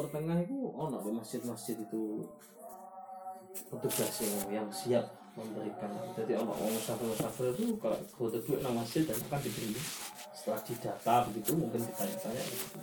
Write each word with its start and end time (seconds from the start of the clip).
Timur 0.00 0.16
Tengah 0.16 0.40
itu 0.40 0.56
ono 0.72 0.96
di 1.04 1.12
masjid-masjid 1.12 1.76
itu 1.76 2.24
petugas 3.68 4.24
yang, 4.24 4.64
yang 4.64 4.68
siap 4.72 5.04
memberikan. 5.36 5.92
Jadi 6.16 6.40
ono 6.40 6.56
orang 6.56 6.72
musafir 6.72 7.04
musafir 7.04 7.52
itu 7.52 7.76
kalau 7.76 8.00
butuh 8.16 8.40
duit 8.40 8.64
nang 8.64 8.80
masjid 8.80 9.04
dan 9.04 9.20
akan 9.20 9.44
diberi. 9.44 9.76
Setelah 10.32 10.64
didata 10.64 11.14
begitu 11.28 11.52
mungkin 11.52 11.84
ditanya-tanya 11.84 12.42
gitu. 12.48 12.80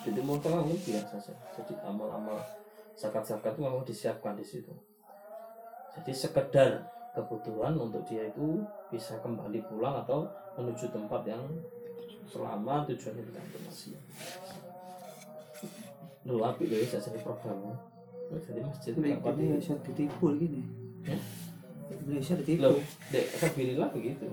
di 0.00 0.10
Timur 0.16 0.40
Tengah 0.40 0.64
biasa 0.64 1.20
saja. 1.20 1.44
Jadi 1.60 1.76
amal-amal 1.84 2.40
zakat-zakat 2.96 3.52
itu 3.52 3.60
memang 3.60 3.84
disiapkan 3.84 4.32
di 4.32 4.44
situ. 4.48 4.72
Jadi 5.92 6.12
sekedar 6.16 6.88
kebutuhan 7.12 7.76
untuk 7.76 8.00
dia 8.08 8.32
itu 8.32 8.64
bisa 8.88 9.20
kembali 9.20 9.60
pulang 9.68 10.00
atau 10.08 10.24
menuju 10.56 10.88
tempat 10.88 11.20
yang 11.28 11.44
selama 12.32 12.88
tujuannya 12.88 13.28
tidak 13.28 13.44
masjid 13.68 14.00
lu 16.28 16.44
api 16.44 16.68
loh 16.68 16.76
ya 16.76 17.00
jadi 17.00 17.18
programnya 17.24 17.90
jadi 18.38 18.62
masjid 18.62 18.92
Ini 18.94 19.18
Indonesia 19.18 19.74
ditipu 19.82 20.30
gini. 20.38 20.62
Ya? 21.02 21.18
Indonesia 21.90 22.34
ditipu. 22.38 22.62
Loh, 22.62 22.78
dek, 23.10 23.26
Sabilillah 23.34 23.88
begitu. 23.90 24.26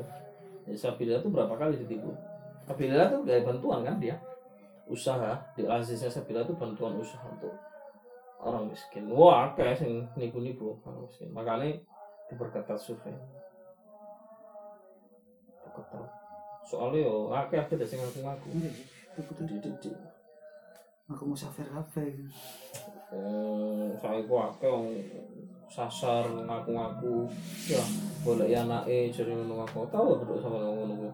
Ya, 0.69 0.75
Sabilillah 0.77 1.25
itu 1.25 1.29
berapa 1.33 1.53
kali 1.57 1.81
ditipu? 1.81 2.13
Sabilillah 2.69 3.09
itu 3.09 3.19
kayak 3.25 3.43
bantuan 3.49 3.81
kan 3.81 3.97
dia. 3.97 4.21
Usaha, 4.85 5.41
di 5.57 5.65
Aziznya 5.65 6.13
Sabilillah 6.13 6.45
itu 6.45 6.53
bantuan 6.53 6.93
usaha 7.01 7.25
untuk 7.25 7.57
orang 8.37 8.69
miskin. 8.69 9.09
Wah, 9.09 9.57
kayak 9.57 9.81
sing 9.81 10.05
nipu-nipu 10.13 10.77
orang 10.85 11.09
miskin. 11.09 11.33
Makanya 11.33 11.81
diperketat 12.29 12.77
survei. 12.77 13.17
Diperketat. 15.65 16.05
Soalnya 16.69 16.99
yo, 17.01 17.33
akeh 17.33 17.57
akeh 17.57 17.81
sing 17.81 17.97
ngaku-ngaku. 17.97 18.47
Iya, 18.53 18.71
betul. 19.17 19.43
Dididik. 19.49 19.97
Aku 21.07 21.23
musafir 21.23 21.67
kafe. 21.71 22.11
Hmm, 23.07 23.95
saya 23.95 24.19
ku 24.27 24.35
akeh 24.35 24.67
wong 24.67 24.91
sasar 25.71 26.27
ngaku-ngaku. 26.27 27.31
Ya 27.71 27.83
boleh 28.27 28.51
ya 28.51 28.67
anake 28.67 29.07
jadi 29.07 29.31
ngono 29.31 29.63
ngaku 29.63 29.87
tahu 29.87 30.19
berdua 30.19 30.43
sama 30.43 30.59
ngono 30.59 30.93
ku. 30.99 31.09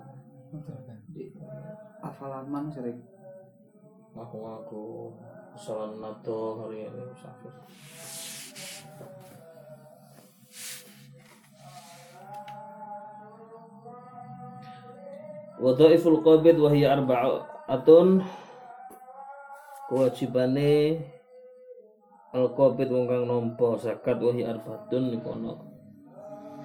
Hafalaman 2.01 2.73
sering. 2.73 3.13
ngaku-ngaku 4.13 5.09
kesalahan 5.57 5.97
nato 5.97 6.61
hari 6.61 6.85
ini 6.85 7.01
musafir 7.01 7.53
Wadhaiful 15.63 16.19
qabid 16.21 16.59
wa 16.59 16.69
hiya 16.69 16.99
arba'atun 16.99 18.21
kewajibane 19.93 20.97
al 22.33 22.49
qabid 22.57 22.89
wong 22.89 23.05
kang 23.05 23.29
nampa 23.29 23.77
zakat 23.77 24.17
wa 24.17 24.33
hiya 24.33 24.57
arba'atun 24.57 25.13
niku 25.13 25.37
ana 25.37 25.53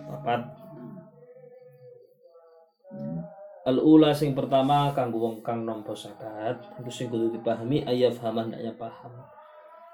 papat. 0.08 0.48
Al 3.68 3.76
ula 3.84 4.16
sing 4.16 4.32
pertama 4.32 4.96
kanggo 4.96 5.20
wong 5.20 5.44
kang 5.44 5.68
nampa 5.68 5.92
zakat 5.92 6.56
itu 6.80 6.88
sing 6.88 7.12
kudu 7.12 7.28
dipahami 7.36 7.84
ayat 7.84 8.16
fahaman 8.16 8.48
ndaknya 8.48 8.72
paham. 8.80 9.12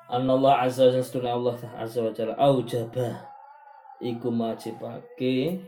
Allah 0.06 0.62
azza 0.62 0.86
wa 0.86 0.94
jalla 0.94 1.30
Allah 1.34 1.58
azza 1.74 2.06
wa 2.06 2.14
jalla 2.14 2.38
aujaba 2.38 3.26
iku 3.98 4.30
majibake. 4.30 5.58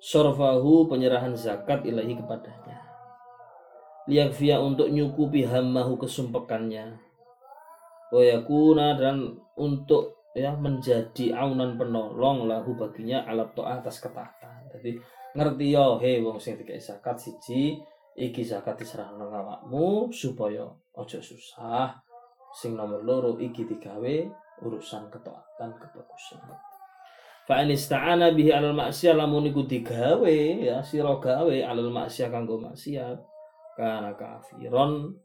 Sorfahu 0.00 0.86
penyerahan 0.86 1.34
zakat 1.34 1.84
ilahi 1.84 2.16
kepadanya 2.16 2.89
liyakfiya 4.08 4.56
untuk 4.62 4.88
nyukupi 4.88 5.44
hamahu 5.44 6.00
kesumpekannya. 6.00 6.96
Wayakuna 8.10 8.98
dan 8.98 9.38
untuk 9.58 10.20
ya 10.34 10.54
menjadi 10.54 11.34
aunan 11.34 11.74
penolong 11.74 12.46
lahu 12.46 12.78
baginya 12.78 13.26
alat 13.26 13.50
to'ah 13.54 13.82
atas 13.82 13.98
ketaatan. 13.98 14.70
Jadi 14.70 14.98
ngerti 15.34 15.66
yo 15.74 15.98
he 15.98 16.22
wong 16.22 16.38
sing 16.38 16.58
dikai 16.58 16.78
zakat 16.78 17.18
siji 17.18 17.78
iki 18.18 18.42
zakat 18.42 18.78
diserah 18.78 19.14
nang 19.14 19.30
awakmu 19.30 20.10
supaya 20.10 20.66
ojo 20.94 21.18
susah. 21.18 21.94
Sing 22.50 22.74
nomor 22.74 23.06
loro 23.06 23.38
iki 23.38 23.62
digawe 23.62 24.14
urusan 24.66 25.06
ketaatan 25.06 25.70
kebagusan. 25.78 26.42
Fa 27.46 27.62
in 27.62 27.70
ista'ana 27.74 28.34
bihi 28.34 28.50
alal 28.50 28.74
maksiyah 28.74 29.14
lamun 29.14 29.50
iku 29.50 29.66
digawe 29.66 30.38
ya 30.58 30.82
sira 30.82 31.14
gawe 31.18 31.56
alal 31.62 31.94
maksiyah 31.94 32.30
kanggo 32.30 32.58
maksiat 32.58 33.18
kana 33.80 34.12
kafiron 34.12 35.16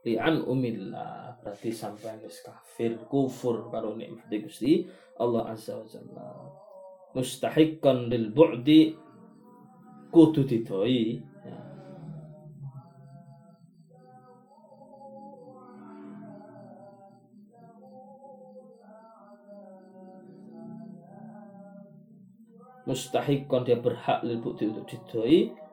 li'an 0.00 0.40
umillah 0.48 1.36
berarti 1.44 1.68
sampai 1.76 2.16
wis 2.24 2.40
kafir 2.40 2.96
kufur 3.04 3.68
karo 3.68 3.92
nikmat 3.92 4.32
Gusti 4.32 4.88
Allah 5.20 5.52
azza 5.52 5.76
wa 5.76 5.84
jalla. 5.84 6.30
Mustahiqqan 7.12 8.08
lil 8.08 8.32
bu'di 8.32 8.96
kudu 10.08 10.44
didoi. 10.48 11.20
Mustahiqqan 22.86 23.66
dia 23.66 23.80
berhak 23.80 24.22
lil 24.22 24.38
bu'di 24.38 24.70
untuk 24.70 24.86
didoi 24.86 25.65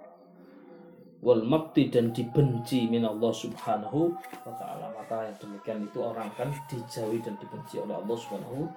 wal 1.24 1.40
makti 1.40 1.88
dan 1.88 2.12
dibenci 2.12 2.92
min 2.92 3.08
Allah 3.08 3.32
subhanahu 3.32 4.12
wa 4.44 4.54
ta'ala. 4.54 4.92
Maka 4.92 5.32
yang 5.32 5.38
demikian 5.40 5.80
itu 5.88 6.04
orang 6.04 6.28
akan 6.36 6.52
dijauhi 6.68 7.24
dan 7.24 7.40
dibenci 7.40 7.80
oleh 7.80 7.96
Allah 7.96 8.18
subhanahu 8.20 8.68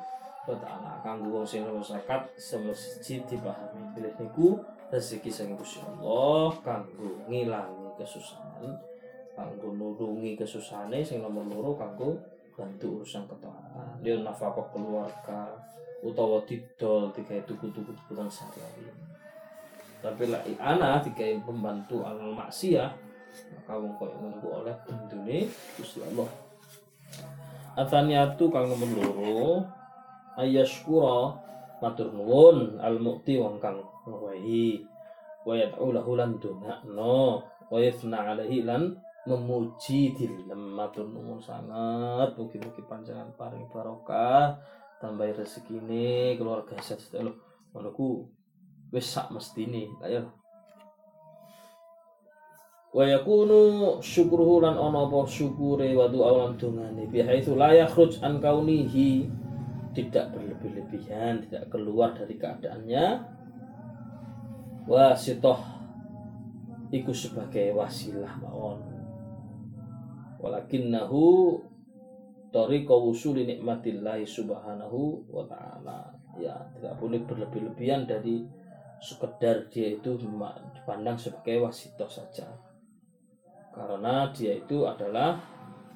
wa 0.46 0.56
ta'ala. 0.56 1.02
Kanggo 1.02 1.42
wong 1.42 1.46
sing 1.46 1.66
ora 1.66 1.82
zakat 1.82 2.22
semesti 2.38 3.18
dipahami. 3.26 3.98
Pilih 3.98 4.14
niku 4.14 4.62
rezeki 4.90 5.30
sing 5.30 5.50
Gusti 5.58 5.82
Allah 5.82 6.54
kanggo 6.62 7.26
ngilangi 7.26 7.90
kesusahan 7.98 8.70
kanggo 9.34 9.74
nulungi 9.74 10.38
kesusahane 10.38 11.02
sing 11.02 11.20
nomor 11.20 11.42
loro 11.50 11.74
kanggo 11.74 12.14
bantu 12.54 13.02
urusan 13.02 13.26
ketaatan 13.28 14.00
dia 14.00 14.16
nafkah 14.22 14.54
keluarga 14.70 15.50
utawa 16.00 16.40
didol 16.46 17.10
digawe 17.12 17.42
tuku-tuku 17.44 17.92
kebutuhan 17.92 18.30
sehari-hari 18.30 18.88
tapi 20.04 20.28
lah 20.28 20.42
anak 20.60 21.08
dikai 21.08 21.40
pembantu 21.42 22.04
alal 22.04 22.36
maksiyah 22.36 22.92
maka 23.36 23.72
wong 23.76 23.92
ngono 23.98 24.36
ku 24.40 24.48
oleh 24.62 24.74
bendune 24.86 25.48
Gusti 25.76 26.00
Allah. 26.00 26.28
Ataniatu 27.76 28.48
kang 28.48 28.72
nomor 28.72 28.88
loro 28.96 29.50
ayaskura 30.40 31.36
matur 31.84 32.08
nuwun 32.16 32.80
al 32.80 32.96
mukti 32.96 33.36
wong 33.36 33.60
kang 33.60 33.84
ngwehi 34.08 34.80
wa 35.44 35.52
yad'u 35.52 35.92
lahu 35.92 36.16
lan 36.16 36.40
dongakno 36.40 37.44
wa 37.44 37.76
yafna 37.76 38.32
alaihi 38.32 38.64
lan 38.64 38.96
memuji 39.28 40.16
dilem 40.16 40.72
matur 40.72 41.04
nuwun 41.04 41.42
sangat. 41.42 42.32
Mugi-mugi 42.38 42.80
panjenengan 42.88 43.34
paring 43.36 43.68
barokah 43.68 44.56
tambah 44.96 45.28
rezekine 45.36 46.40
keluarga 46.40 46.80
sehat 46.80 47.20
lho 47.20 47.32
ngono 47.76 47.92
ku 47.92 48.24
wis 48.94 49.06
sak 49.06 49.30
mestine 49.34 49.90
ayo 50.04 50.30
wa 52.96 53.04
yakunu 53.04 54.00
syukruhu 54.00 54.64
lan 54.64 54.80
ana 54.80 55.04
apa 55.04 55.28
syukure 55.28 55.92
wa 55.92 56.08
doa 56.08 56.48
lan 56.48 56.56
dongane. 56.56 57.04
Bi 57.12 57.20
haitsu 57.20 57.52
la 57.52 57.76
yakhruj 57.76 58.24
an 58.24 58.40
kaunihi. 58.40 59.28
Tidak 59.92 60.28
berlebih-lebihan 60.32 61.44
tidak 61.44 61.72
keluar 61.72 62.12
dari 62.12 62.36
keadaannya. 62.36 63.06
Wasitoh 64.88 65.60
iku 66.92 67.12
sebagai 67.12 67.72
wasilah 67.76 68.32
mawon. 68.40 68.80
Walakinnahu 70.36 71.24
tariqa 72.52 72.92
wusuli 72.92 73.48
nikmatillahi 73.48 74.28
subhanahu 74.28 75.24
wa 75.32 75.44
ta'ala. 75.48 76.12
Ya 76.36 76.52
tidak 76.76 77.00
boleh 77.00 77.24
berlebih-lebihan 77.24 78.04
dari 78.04 78.44
sekedar 79.00 79.68
dia 79.68 79.96
itu 79.96 80.16
dipandang 80.16 81.16
sebagai 81.16 81.64
wasitoh 81.64 82.08
saja. 82.08 82.48
Karena 83.76 84.32
dia 84.32 84.56
itu 84.56 84.88
adalah 84.88 85.36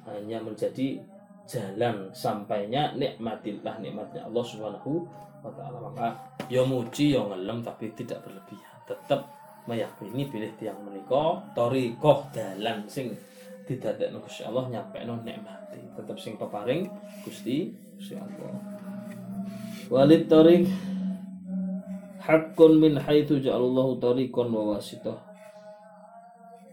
hanya 0.05 0.37
menjadi 0.41 1.01
jalan 1.49 2.13
sampainya 2.13 2.93
nikmatillah 2.93 3.81
nikmatnya 3.81 4.25
Allah 4.29 4.45
subhanahu 4.45 5.01
wa 5.41 5.51
ta'ala. 5.51 5.77
Maka 5.81 6.07
ya 6.45 6.61
muji 6.61 7.17
ya 7.17 7.25
ngelem 7.25 7.65
tapi 7.65 7.89
tidak 7.97 8.21
berlebihan. 8.21 8.77
Tetap 8.85 9.25
meyakini 9.65 10.29
pilih 10.29 10.51
tiang 10.57 10.77
menika 10.81 11.41
torikoh 11.57 12.29
dalan 12.33 12.85
sing 12.85 13.13
didadekno 13.65 14.21
Gusti 14.21 14.45
Allah 14.45 14.69
nyampekno 14.69 15.21
nikmati. 15.21 15.81
Tetap 15.97 16.17
sing 16.17 16.37
peparing 16.37 16.85
Gusti 17.25 17.73
Gusti 17.97 18.13
Allah. 18.17 18.57
Walid 19.91 20.31
tarik 20.31 20.69
hakun 22.21 22.77
min 22.77 22.93
haitsu 23.01 23.41
ja'alallahu 23.41 23.97
tariqan 23.97 24.47
wa 24.53 24.77
wasitah. 24.77 25.17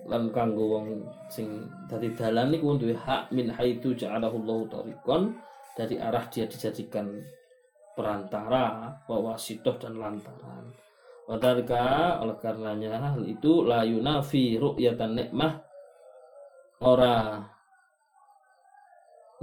Lan 0.09 0.29
kanggo 0.33 0.77
wong 0.77 0.89
sing 1.33 1.69
dadi 1.89 2.13
dalan 2.13 2.53
niku 2.53 2.77
duwe 2.77 2.97
hak 2.97 3.33
min 3.33 3.49
haitsu 3.49 3.97
ja'alahu 3.97 4.45
Allahu 4.45 4.65
tariqan 4.69 5.33
dari 5.77 5.97
arah 5.97 6.25
dia 6.29 6.45
dijadikan 6.45 7.09
perantara 7.97 8.95
wawasitoh 9.09 9.75
dan 9.81 9.97
lantaran. 9.97 10.69
Wadarka 11.29 12.19
oleh 12.25 12.37
karenanya 12.41 12.97
hal 13.13 13.21
itu 13.27 13.67
la 13.67 13.85
yunafi 13.85 14.57
ru'yatan 14.57 15.13
nikmah. 15.13 15.61
Ora 16.79 17.43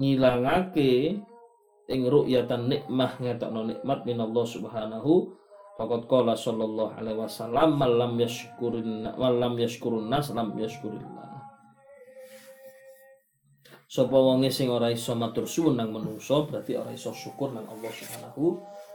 ngilangake 0.01 1.19
ing 1.85 2.01
ru'yatan 2.09 2.71
nikmah 2.71 3.21
ngetokno 3.21 3.69
nikmat 3.69 4.01
minallah 4.07 4.45
subhanahu 4.47 5.29
Faqad 5.75 6.07
qala 6.07 6.31
sallallahu 6.39 6.95
alaihi 6.95 7.19
wasallam 7.19 7.75
man 7.75 7.91
lam 7.99 8.13
yashkurin 8.15 9.11
man 9.11 9.33
lam 9.43 9.59
yashkurun 9.59 10.07
nas 10.07 10.31
lam 10.31 10.55
yashkurillah. 10.55 11.27
Sapa 13.91 14.15
wonge 14.15 14.47
sing 14.51 14.71
ora 14.71 14.87
iso 14.91 15.15
matur 15.15 15.43
suwun 15.47 15.75
nang 15.75 15.91
manungsa 15.91 16.47
berarti 16.47 16.79
ora 16.79 16.91
iso 16.95 17.11
syukur 17.11 17.51
nang 17.51 17.67
Allah 17.67 17.91
Subhanahu 17.91 18.43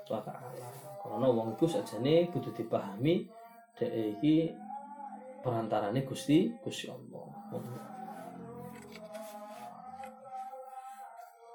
wa 0.09 0.21
taala. 0.25 0.69
Karena 1.01 1.27
wong 1.29 1.57
iku 1.57 1.69
sajane 1.69 2.29
kudu 2.33 2.53
dipahami 2.53 3.29
dhek 3.77 3.93
iki 4.17 4.53
perantarane 5.45 6.05
Gusti 6.05 6.53
Gusti 6.65 6.89
Allah. 6.89 7.29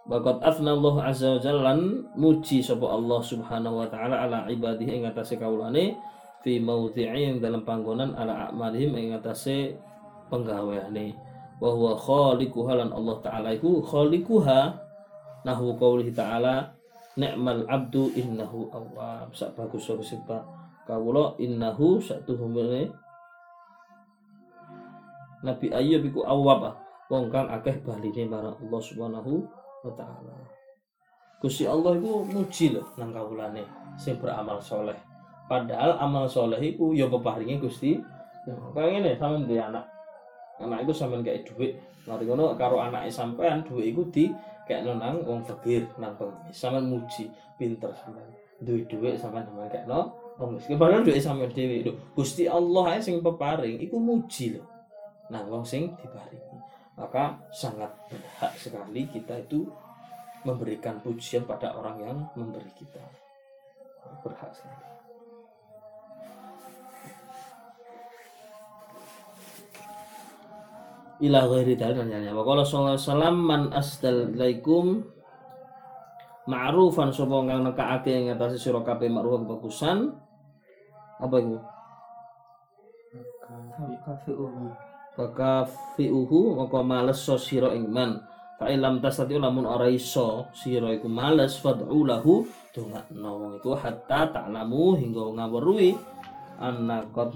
Bakat 0.05 0.37
Allah 0.45 0.95
azza 1.01 1.33
wa 1.33 1.41
jalla 1.41 1.73
muji 2.13 2.61
sapa 2.61 2.85
Allah 2.93 3.25
subhanahu 3.25 3.81
wa 3.81 3.89
taala 3.89 4.29
ala 4.29 4.45
ibadihi 4.45 5.01
ing 5.01 5.09
atase 5.09 5.33
kawulane 5.33 5.97
fi 6.45 6.61
maudhi'i 6.61 7.41
dalam 7.41 7.65
panggonan 7.65 8.13
ala 8.13 8.45
a'malihim 8.45 8.93
ing 9.01 9.17
atase 9.17 9.73
penggaweane 10.29 11.17
wa 11.57 11.73
huwa 11.73 11.97
khaliquha 11.97 12.77
lan 12.77 12.93
Allah 12.93 13.17
taala 13.25 13.49
iku 13.57 13.81
khaliquha 13.81 14.77
nahu 15.41 15.73
qaulihi 15.73 16.13
taala 16.13 16.69
ni'mal 17.17 17.65
abdu 17.65 18.13
innahu 18.13 18.69
awwab. 18.69 19.33
Sak 19.33 19.57
bagus 19.57 19.89
sapa 19.89 20.05
sipa 20.05 20.37
kawula 20.85 21.33
innahu 21.41 21.97
satuhumene 21.97 22.93
Nabi 25.41 25.73
Ayub 25.73 26.05
iku 26.05 26.21
awwab. 26.29 26.77
Wong 27.09 27.33
kang 27.33 27.49
akeh 27.49 27.81
baline 27.81 28.29
marang 28.29 28.53
Allah 28.61 28.81
subhanahu 28.85 29.64
wa 29.85 29.93
taala. 29.93 30.33
Gusti 31.45 31.69
Allah 31.69 31.93
itu 31.93 32.25
muji 32.25 32.65
loh 32.73 32.89
nang 32.97 33.13
kawulane 33.13 33.61
sing 34.01 34.17
beramal 34.17 34.57
soleh. 34.57 34.97
Padahal 35.45 36.01
amal 36.01 36.25
soleh 36.25 36.57
itu 36.57 36.97
ya 36.97 37.05
peparinge 37.05 37.61
Gusti. 37.61 38.01
Kayak 38.73 38.89
ngene 38.97 39.11
sampean 39.17 39.45
duwe 39.45 39.61
anak. 39.61 39.85
Anak 40.57 40.89
itu 40.89 40.93
sampean 40.93 41.21
kayak 41.21 41.45
duit. 41.45 41.77
Mari 42.09 42.25
ngono 42.25 42.57
karo 42.57 42.81
anake 42.81 43.13
sampean 43.13 43.61
duit 43.61 43.93
iku 43.93 44.09
di 44.09 44.33
kayak 44.65 44.89
nang 44.89 45.21
wong 45.21 45.45
fakir 45.45 45.85
nang 46.01 46.17
pengemis. 46.17 46.55
Sampean 46.57 46.89
muji 46.89 47.29
pinter 47.61 47.93
sampean. 47.93 48.25
Duwe 48.57 48.81
duit 48.89 49.21
sampean 49.21 49.45
sampean 49.45 49.69
kayak 49.69 49.85
no 49.85 50.17
wong 50.41 50.57
miskin. 50.57 50.81
Padahal 50.81 51.05
duit 51.05 51.21
sampean 51.21 51.53
dhewe. 51.53 51.85
Lho, 51.85 51.93
Gusti 52.17 52.49
Allah 52.49 52.97
ae 52.97 52.99
sing 53.05 53.21
peparing 53.21 53.77
iku 53.85 54.01
muji 54.01 54.57
loh. 54.57 54.65
Nang 55.29 55.45
wong 55.45 55.61
sing 55.61 55.93
diparingi 56.01 56.54
maka 56.95 57.35
sangat 57.51 57.91
berhak 58.07 58.53
sekali 58.55 59.03
kita 59.11 59.35
itu 59.43 59.67
memberikan 60.47 61.03
pujian 61.03 61.43
pada 61.43 61.75
orang 61.75 61.97
yang 61.99 62.17
memberi 62.39 62.71
kita. 62.77 63.03
Berhak 64.23 64.53
sekali. 64.55 64.95
Ila 71.15 71.47
ghairi 71.47 71.79
dalil 71.79 72.11
nanya 72.11 72.35
wa 72.35 72.43
qala 72.43 72.67
sallallahu 72.67 72.99
alaihi 72.99 73.39
man 73.39 73.61
asdalaikum 73.71 75.15
ma'rufan 76.45 77.09
sapa 77.15 77.39
kang 77.47 77.63
nekake 77.63 78.11
ing 78.11 78.35
atase 78.35 78.59
sira 78.59 78.83
kabeh 78.83 79.07
ma'ruf 79.07 79.47
kebagusan 79.47 80.11
apa 81.23 81.37
itu 85.15 85.23
Fakafi'uhu 85.23 86.59
maka 86.59 86.83
males 86.83 87.23
so 87.23 87.39
sira 87.39 87.71
ing 87.71 87.87
man. 87.87 88.19
Fa 88.59 88.67
ilam 88.67 88.99
tasati 88.99 89.35
lamun 89.35 89.67
ora 89.67 89.87
iso 89.87 90.51
sira 90.51 90.91
iku 90.91 91.07
males 91.07 91.59
fad'u 91.59 92.03
lahu 92.07 92.43
dongakno 92.71 93.31
wong 93.39 93.51
iku 93.59 93.75
hatta 93.75 94.31
ta'lamu 94.31 94.95
hingga 94.95 95.23
ngaweruhi 95.39 95.95
anna 96.59 97.03
qad 97.11 97.35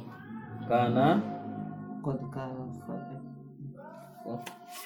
kana 0.67 1.19
Qad 1.99 2.19
kafa 2.31 2.63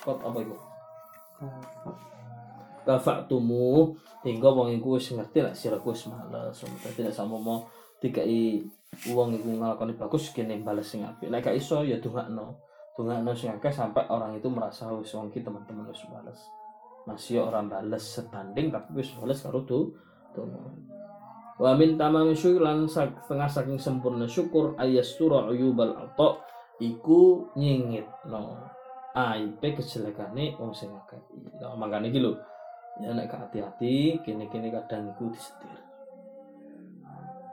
qad 0.01 0.17
apa 0.25 0.37
iku 0.41 0.57
kafa 1.37 1.91
kafa'tumu 2.81 3.93
hingga 4.25 4.49
wong 4.49 4.73
iku 4.73 4.97
wis 4.97 5.13
ngerti 5.13 5.45
lek 5.45 5.53
sira 5.53 5.77
ku 5.77 5.93
wis 5.93 6.09
males. 6.09 6.57
Dadi 6.81 7.05
nek 7.05 7.13
sama 7.13 7.37
mau 7.37 7.61
dikai 8.01 8.65
wong 9.13 9.37
iku 9.37 9.53
nglakoni 9.53 9.93
bagus 9.93 10.33
kene 10.33 10.57
bales 10.65 10.89
sing 10.89 11.05
apik. 11.05 11.29
Nek 11.29 11.45
gak 11.45 11.57
iso 11.57 11.85
ya 11.85 12.01
dongakno. 12.01 12.72
Dongakno 12.93 13.33
sing 13.33 13.49
akeh 13.49 13.73
sampai 13.73 14.05
orang 14.13 14.37
itu 14.37 14.45
merasa 14.53 14.85
wis 14.93 15.09
wong 15.17 15.33
ki 15.33 15.41
teman-teman 15.41 15.89
wis 15.89 16.05
bales. 16.13 16.39
Masih 17.09 17.41
orang 17.41 17.65
bales 17.65 18.05
sebanding 18.05 18.69
tapi 18.69 19.01
wis 19.01 19.09
bales 19.17 19.41
karo 19.41 19.65
tu 19.65 19.97
donga. 20.37 20.61
Wa 21.57 21.73
min 21.73 21.97
tamami 21.97 22.37
syukur 22.37 22.65
lan 22.65 22.85
sak- 22.85 23.25
setengah 23.25 23.49
saking 23.49 23.79
sempurna 23.81 24.29
syukur 24.29 24.77
ayastura 24.77 25.49
uyubal 25.49 25.97
ata 25.97 26.41
iku 26.81 27.49
nyingitno 27.57 28.61
aibe 29.13 29.67
kejelekane 29.73 30.57
wong 30.61 30.73
sing 30.73 30.93
akeh. 30.93 31.17
Ya 31.57 31.73
makane 31.73 32.13
iki 32.13 32.21
lho. 32.21 32.37
Ya 33.01 33.09
nek 33.09 33.33
hati-hati 33.33 34.21
kene-kene 34.21 34.69
kadang 34.69 35.17
iku 35.17 35.33
disetir. 35.33 35.81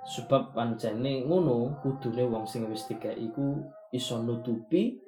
Sebab 0.04 0.52
pancene 0.52 1.24
ngono 1.24 1.80
kudune 1.80 2.28
wong 2.28 2.44
sing 2.44 2.68
wis 2.68 2.84
dikai 2.84 3.16
iku 3.16 3.56
iso 3.88 4.20
nutupi 4.20 5.00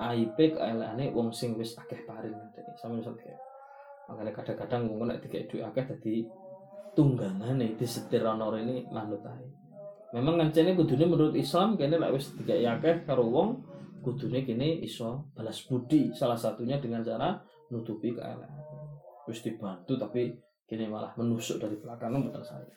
aibe 0.00 0.56
kaelane 0.56 1.12
wong 1.12 1.28
sing 1.30 1.52
wis 1.60 1.76
akeh 1.76 2.00
paring 2.08 2.32
ngene. 2.32 2.72
Sampe 2.80 3.04
iso 3.04 3.12
dikai. 3.12 3.36
Makanya 4.08 4.32
kadang-kadang 4.32 4.82
wong 4.88 5.12
nek 5.12 5.20
dikai 5.20 5.44
duit 5.44 5.60
akeh 5.60 5.84
dadi 5.84 6.24
tunggangane 6.96 7.76
disetir 7.76 8.24
ana 8.24 8.48
rene 8.48 8.88
manut 8.88 9.20
ae. 9.28 9.46
Memang 10.16 10.40
ngancene 10.40 10.74
kudune 10.74 11.04
menurut 11.06 11.36
Islam 11.36 11.76
kene 11.76 12.00
lek 12.00 12.16
wis 12.16 12.32
dikai 12.34 12.64
akeh 12.64 13.04
karo 13.04 13.28
wong 13.28 13.48
kudune 14.00 14.42
kene 14.42 14.80
iso 14.80 15.30
balas 15.36 15.60
budi 15.68 16.16
salah 16.16 16.40
satunya 16.40 16.80
dengan 16.80 17.04
cara 17.04 17.36
nutupi 17.68 18.16
kaelane. 18.16 18.64
Wis 19.28 19.44
dibantu 19.44 20.00
tapi 20.00 20.32
kene 20.64 20.88
malah 20.88 21.12
menusuk 21.20 21.60
dari 21.60 21.76
belakang 21.76 22.16
betul 22.24 22.42
saya. 22.42 22.72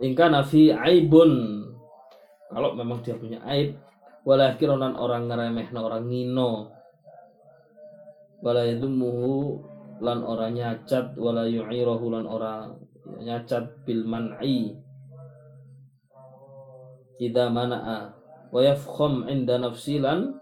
Ingka 0.00 0.32
nafi 0.32 0.72
aibun 0.72 1.60
kalau 2.48 2.72
memang 2.72 3.04
dia 3.04 3.14
punya 3.20 3.36
aib 3.52 3.89
wala 4.24 4.56
kironan 4.56 4.96
orang 4.96 5.28
ngeremeh 5.28 5.68
orang 5.72 6.04
ngino. 6.08 6.72
Wala 8.40 8.64
yadumuhu 8.64 9.60
lan 10.00 10.24
orang 10.24 10.56
nyacat. 10.56 11.16
Wala 11.16 11.44
yu'irahu 11.48 12.06
lan 12.12 12.24
orang 12.24 12.80
nyacat 13.20 13.84
bil 13.84 14.04
man'i. 14.04 14.76
Ida 17.20 17.52
mana'a. 17.52 18.16
Wa 18.50 18.60
yafkham 18.64 19.28
inda 19.28 19.60
nafsi 19.60 20.00
lan 20.00 20.40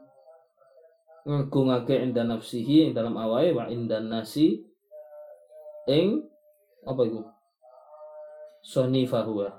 ngagungake 1.28 1.92
inda 2.00 2.25
nafsihi 2.25 2.97
dalam 2.97 3.12
awai 3.20 3.52
wa 3.52 3.68
inda 3.68 4.00
nasi 4.00 4.64
ing 5.85 6.25
apa 6.88 7.04
itu 7.04 7.20
sonifahu 8.64 9.44
ya. 9.44 9.52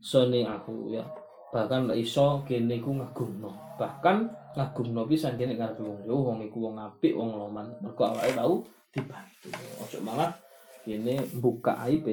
Soniahu 0.00 0.90
ya 0.90 1.04
bahkan 1.50 1.90
lek 1.90 2.06
iso 2.06 2.46
kene 2.46 2.78
iku 2.78 2.94
ngagumno. 2.94 3.50
Bahkan 3.78 4.16
ngagumno 4.54 5.06
pisan 5.10 5.34
kene 5.34 5.58
ngarepe 5.58 5.82
wong 5.82 6.00
yo 6.06 6.16
wong 6.22 6.38
iku 6.46 6.70
wong 6.70 6.78
apik 6.78 7.14
wong 7.14 7.34
loman. 7.34 7.66
Mergo 7.82 8.02
awake 8.06 8.34
tau 8.38 8.62
dibantu. 8.94 9.48
Ojo 9.82 9.98
malah 10.06 10.30
kene 10.86 11.26
buka 11.42 11.74
aib 11.86 12.06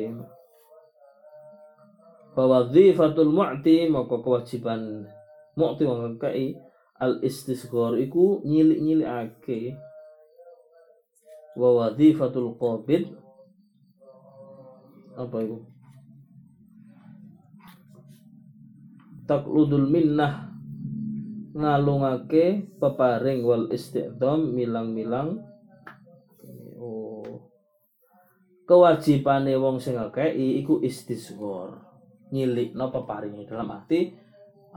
bahwa 2.37 2.69
wazifatul 2.69 3.33
mu'ti 3.33 3.89
maka 3.89 4.21
kewajiban 4.21 5.09
mu'ti 5.57 5.83
wong 5.89 6.21
kai 6.21 6.53
al 7.01 7.17
istisghar 7.25 7.97
iku 7.97 8.41
nyilik-nyilikake. 8.45 9.77
Wa 11.57 11.69
wazifatul 11.73 12.53
qabid 12.61 13.09
apa 15.17 15.37
itu 15.41 15.57
takludul 19.27 19.85
minnah. 19.91 20.49
Ngalungake 21.57 22.77
peparing 22.79 23.43
wal 23.43 23.67
istiqdam 23.69 24.55
milang-milang. 24.55 25.43
Oh 26.79 27.17
kewajibane 28.67 29.55
wong 29.55 29.79
sing 29.79 29.95
ngakei 29.95 30.59
iku 30.59 30.83
istisghar. 30.83 31.87
Nyilikno 32.27 32.91
peparinge 32.91 33.47
dalam 33.47 33.71
arti 33.71 34.11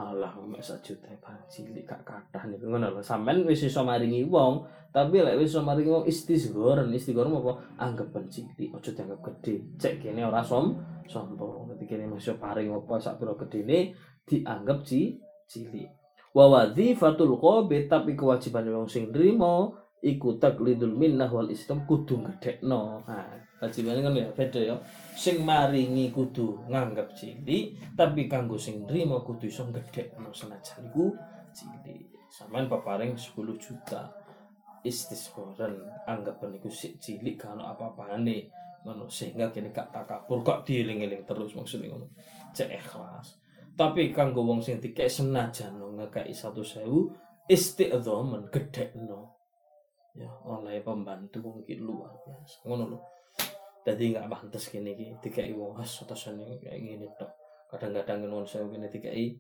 Allah 0.01 0.33
mek 0.41 0.65
sak 0.65 0.81
juta 0.81 1.13
barang 1.21 1.45
cilik 1.53 1.85
gak 1.85 2.01
kathah 2.09 2.49
niku. 2.49 2.73
Ngono 2.73 2.89
lho 2.97 3.03
sampean 3.05 3.45
wis 3.45 3.61
iso 3.69 3.85
maringi 3.85 4.25
wong 4.25 4.65
tapi 4.89 5.21
lek 5.21 5.37
wis 5.37 5.53
iso 5.53 5.61
maringi 5.61 5.93
wong 5.93 6.05
istisghoran 6.09 6.89
istisghoran 6.89 7.37
apa? 7.37 7.53
Anggapan 7.77 8.25
cilik 8.33 8.73
aja 8.73 8.91
dianggap 8.97 9.21
gede 9.21 9.55
cek 9.77 9.95
kene 10.01 10.25
ora 10.25 10.41
som 10.41 10.73
sombong 11.05 11.75
dadi 11.75 11.85
kene 11.85 12.09
masih 12.09 12.41
paring 12.41 12.73
apa 12.73 12.95
sak 12.97 13.21
pira 13.21 13.37
gedene 13.37 13.93
dianggap 14.25 14.81
ci 14.89 15.21
cilik. 15.45 15.93
Wa 16.33 16.49
wadzifatul 16.49 17.37
qabi 17.37 17.85
tapi 17.85 18.17
kewajiban 18.17 18.65
wong 18.73 18.89
sing 18.89 19.13
nrimo 19.13 19.77
iku 20.01 20.41
taklidul 20.41 20.97
minnah 20.97 21.29
wal 21.29 21.53
islam 21.53 21.85
kudu 21.85 22.25
gedekno 22.25 23.05
nah 23.05 23.41
kewajibane 23.61 24.01
kan 24.01 24.17
ya 24.17 24.29
beda 24.33 24.61
ya. 24.61 24.77
Sing 25.13 25.45
maringi 25.45 26.09
kudu 26.09 26.65
nganggep 26.73 27.13
cilik 27.13 27.77
tapi 27.93 28.25
kanggo 28.25 28.57
sing 28.57 28.89
nrimo 28.89 29.21
kudu 29.21 29.53
iso 29.53 29.69
gedekno 29.69 30.33
senajan 30.33 30.89
iku 30.89 31.13
cilik. 31.53 32.09
Sampean 32.33 32.71
peparing 32.71 33.13
10 33.19 33.37
juta 33.61 34.09
istisqoran 34.81 35.77
anggapan 36.09 36.57
iku 36.57 36.73
sik 36.73 36.97
cilik 36.97 37.37
kan 37.37 37.61
apa-apane. 37.61 38.49
Ngono 38.81 39.13
sehingga 39.13 39.53
kene 39.53 39.77
gak 39.77 39.93
takabur 39.93 40.41
kok 40.41 40.65
dieling-eling 40.65 41.29
terus 41.29 41.53
maksudnya 41.53 41.93
ngono. 41.93 42.09
Cek 42.57 42.71
ikhlas. 42.81 43.37
Tapi 43.77 44.09
kanggo 44.09 44.41
wong 44.41 44.65
sing 44.65 44.81
dikek 44.81 45.13
senajan 45.13 45.77
ngekeki 45.77 46.33
100.000 46.33 46.89
istiqdhaman 47.45 48.49
gedekno 48.49 49.40
ya 50.19 50.31
oleh 50.47 50.83
pembantu 50.83 51.39
mungkin 51.43 51.79
luar 51.87 52.11
biasa. 52.27 52.67
Ngono 52.67 52.85
lho. 52.95 52.99
Jadi 53.81 54.13
nggak 54.13 54.29
pantas 54.29 54.69
gini 54.69 54.93
ki 54.93 55.07
tiga 55.25 55.41
ibu 55.41 55.73
khas 55.73 56.05
atau 56.05 56.19
seni 56.19 56.59
kayak 56.61 56.79
gini 56.79 57.07
tok. 57.17 57.33
Kadang-kadang 57.71 58.27
non 58.27 58.45
saya 58.45 58.67
gini 58.67 58.91
tiga 58.91 59.09
i 59.15 59.33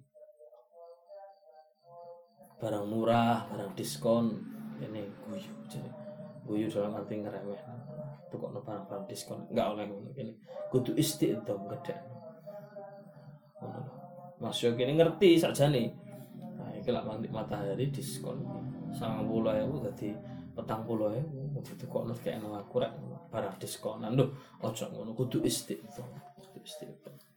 barang 2.60 2.86
murah 2.92 3.48
barang 3.48 3.72
diskon 3.72 4.36
ini 4.84 5.00
guyu 5.24 5.48
jadi 5.64 5.88
guyu 6.44 6.68
dalam 6.68 6.92
arti 6.92 7.16
ngeremeh 7.16 7.56
tuh 8.28 8.36
kok 8.36 8.52
barang 8.52 8.84
barang 8.84 9.06
diskon 9.08 9.40
nggak 9.48 9.64
oleh 9.64 9.88
ngono 9.88 10.12
gini 10.12 10.36
kudu 10.68 10.92
istiqdom 10.92 11.64
gede 11.72 11.96
ngono 13.64 13.78
lho. 13.80 13.92
Mas 14.44 14.60
Yo 14.60 14.76
gini 14.76 14.92
ngerti 14.92 15.40
nih 15.40 15.88
nah 16.60 16.68
ini 16.76 16.90
lah 16.92 17.02
matahari 17.32 17.88
diskon. 17.88 18.44
Sama 18.92 19.24
puluh 19.24 19.56
ya 19.56 19.64
jadi 19.64 20.12
petang 20.60 20.84
puluh 20.84 21.16
ya 21.16 21.22
itu 21.58 21.84
kok 21.88 22.04
nut 22.04 22.18
kayak 22.20 22.44
nang 22.44 22.54
aku 22.54 22.84
barang 23.32 23.56
diskonan 23.56 24.12
lho 24.14 24.28
ojo 24.60 24.84
ngono 24.92 25.16
kudu 25.16 25.40
istiqomah 25.42 26.22
kudu 26.36 26.60
istiqomah 26.60 27.28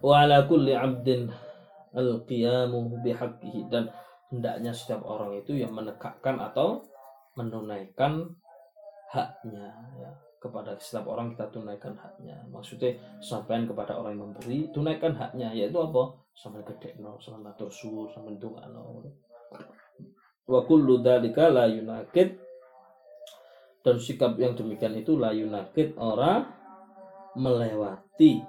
wa 0.00 0.14
ala 0.24 0.48
kulli 0.48 0.72
'abdin 0.72 1.28
al-qiyamu 1.96 3.00
bihaqqihi 3.00 3.72
dan 3.72 3.88
hendaknya 4.28 4.72
setiap 4.74 5.00
orang 5.06 5.32
itu 5.40 5.56
yang 5.56 5.72
menegakkan 5.72 6.36
atau 6.36 6.84
menunaikan 7.36 8.26
haknya 9.12 9.72
ya. 9.96 10.10
Kepada 10.36 10.76
setiap 10.78 11.08
orang 11.10 11.32
kita 11.32 11.48
tunaikan 11.50 11.96
haknya. 11.96 12.36
Maksudnya 12.52 12.94
sampaikan 13.18 13.66
kepada 13.66 13.96
orang 13.96 14.14
yang 14.14 14.30
memberi 14.30 14.68
tunaikan 14.70 15.16
haknya 15.16 15.50
yaitu 15.50 15.80
apa? 15.80 16.12
Sampai 16.36 16.60
gede 16.62 17.00
no 17.00 17.16
sampai 17.16 17.40
matur 17.50 17.72
suwun 17.72 18.06
sampai 18.12 18.36
ndongakno 18.36 19.00
wa 20.46 20.62
kullu 20.62 21.02
dzalika 21.02 21.50
la 21.50 21.66
yunakid 21.66 22.38
dan 23.82 23.96
sikap 23.98 24.38
yang 24.38 24.54
demikian 24.54 24.94
itu 24.98 25.18
la 25.18 25.30
yunakid 25.30 25.94
ora 25.98 26.42
melewati. 27.38 28.42